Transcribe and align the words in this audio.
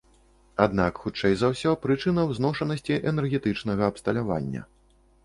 Але 0.63 0.85
хутчэй 1.01 1.35
за 1.41 1.51
ўсё 1.51 1.73
прычына 1.83 2.21
ў 2.29 2.37
зношанасці 2.39 2.97
энергетычнага 3.13 3.83
абсталявання. 3.93 4.65